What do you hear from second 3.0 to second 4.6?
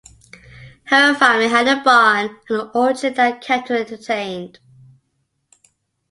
that kept her entertained.